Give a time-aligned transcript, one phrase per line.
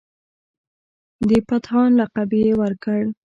[1.27, 3.01] د پتهان لقب یې ورکړ.